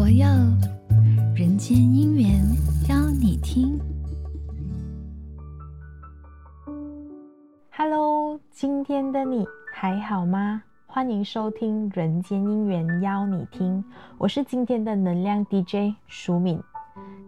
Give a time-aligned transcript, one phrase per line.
[0.00, 0.26] 佛佑，
[1.36, 2.40] 人间姻缘
[2.88, 3.78] 邀你听。
[7.70, 10.62] Hello，今天的你还好吗？
[10.86, 13.84] 欢迎收听《人间姻缘邀你听》，
[14.16, 16.58] 我是今天的能量 DJ 舒敏。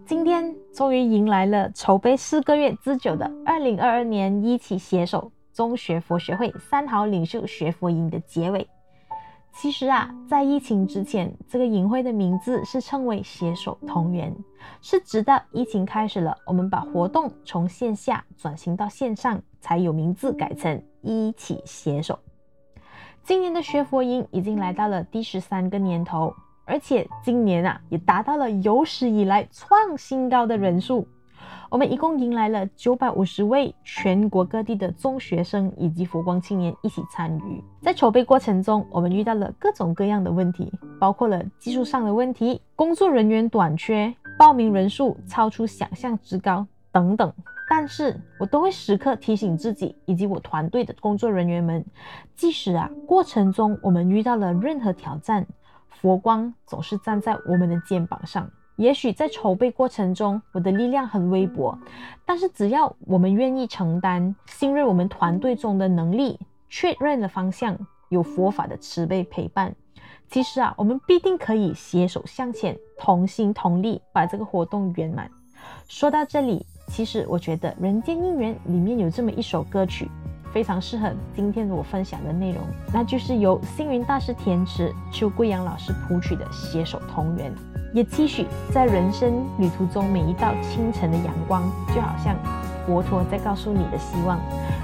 [0.06, 8.66] 今天终于迎来了筹备四个月之久的二零二二年一起携手中学佛学会三好领袖学佛营的结尾。
[9.54, 14.34] 其实啊，在疫情之前，这个营会的名字是称为“携手同源”，
[14.80, 22.18] 是直到疫情开始了，我们把活动从线下转型到线上，才有名字改成“一起携手”。
[23.22, 26.34] 今年的学佛营已经来到了第十三个年头，
[26.64, 31.06] 而且今年啊，也达到了有史以来创新高的人数。
[31.72, 37.64] 我们一共迎来了九百五十位全国各地的中学生以及佛光青年一起参与。
[37.80, 47.32] 在筹备过程中，我们遇到了各种各样的问题，包括了技术上的问题、工作人员短缺、报名人数超出想象之高等等。
[47.70, 51.82] 但是我都会时刻提醒自己以及我团队的工作人员们，
[52.34, 55.46] 即使啊过程中我们遇到了任何挑战，
[55.88, 58.50] 佛光总是站在我们的肩膀上。
[58.82, 61.78] 也许在筹备过程中，我的力量很微薄，
[62.26, 66.36] 但是只要我们愿意承担，信任我们团队中的能力，
[66.68, 69.72] 确认了方向，有佛法的慈悲陪伴，
[70.28, 75.30] 其实啊，我们必定可以携手向前，同心同力，把这个活动圆满。
[75.86, 80.10] 说到这里，其实我觉得《人间姻缘》里面有这么一首歌曲，
[80.52, 82.60] 非常适合今天我分享的内容，
[82.92, 87.50] 那就是由星云大师填词，邱贵阳老师谱曲的《携手同源》。
[87.94, 91.62] 也期许在人生旅途中每一道清晨的阳光，
[91.94, 92.36] 就好像
[92.86, 94.38] 佛陀在告诉你的希望，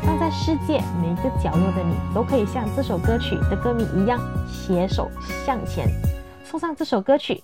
[0.04, 5.10] 让在世界每一个角落的你都可以像这首歌曲的歌名一样，携手
[5.44, 5.88] 向前。
[6.44, 7.42] 送上这首歌曲。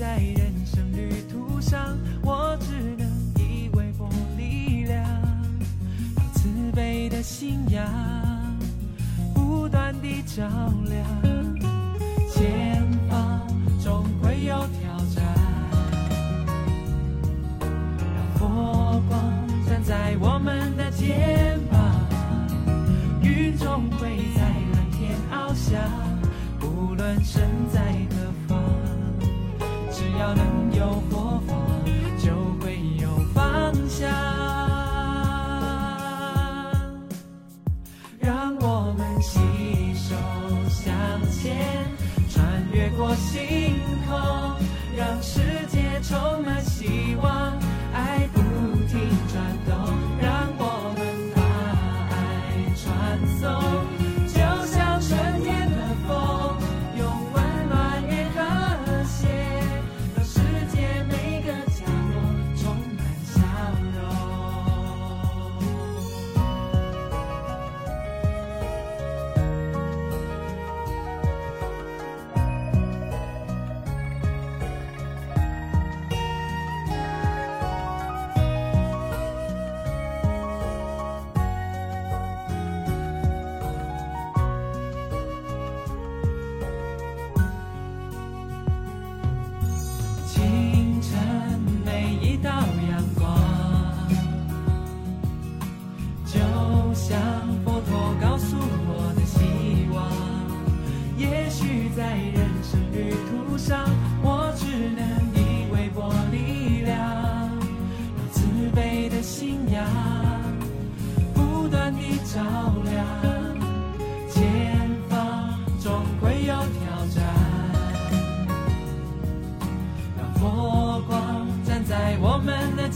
[0.00, 1.94] 在人生旅途上。
[2.22, 3.06] 我只能
[3.36, 5.04] 以微薄力量，
[6.16, 7.84] 让慈悲的信仰
[9.34, 10.42] 不断地照
[10.88, 11.04] 亮。
[12.32, 13.46] 前方
[13.78, 15.22] 总会有挑战，
[17.60, 19.20] 让佛光
[19.68, 21.78] 站在我们的肩膀，
[23.22, 25.78] 云总会在蓝天翱翔，
[26.62, 27.94] 无论身在，
[30.20, 31.56] 只要能有火花
[32.18, 34.06] 就会有方向。
[38.18, 39.40] 让我们携
[39.94, 40.14] 手
[40.68, 40.92] 向
[41.32, 41.86] 前
[42.28, 43.49] 穿越过星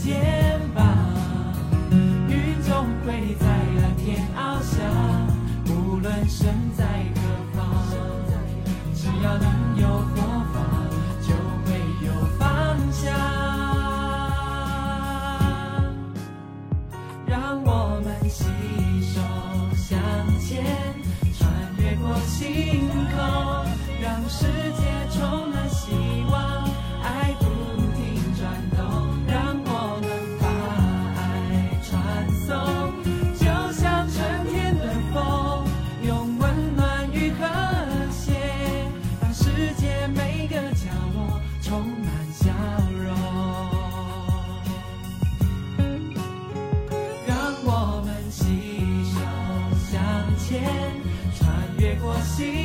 [0.05, 0.85] 肩膀
[2.29, 3.47] 云总会在
[3.81, 4.77] 蓝天翱翔
[5.65, 6.47] 无论身
[6.77, 6.85] 在
[7.15, 7.21] 何
[7.55, 7.65] 方
[8.93, 10.04] 只要能有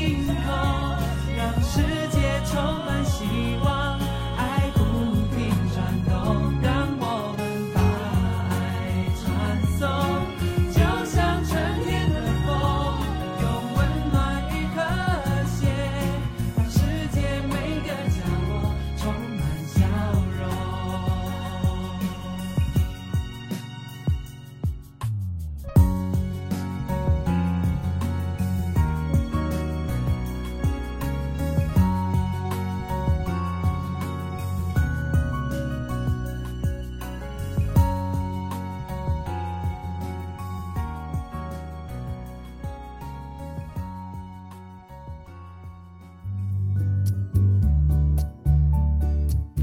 [0.00, 0.34] 星空，
[1.36, 2.56] 让世界充
[2.86, 4.00] 满希望，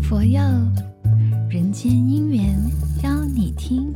[0.07, 0.39] 佛佑
[1.50, 2.56] 人间姻缘
[3.04, 3.94] 邀你听。